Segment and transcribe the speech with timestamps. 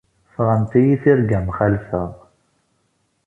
[0.33, 2.03] Ffɣent-iyi tirga mxalfa.